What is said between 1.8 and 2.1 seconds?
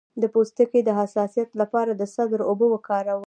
د